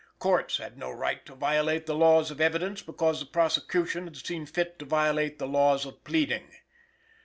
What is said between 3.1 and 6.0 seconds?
the prosecution has seen fit to violate the laws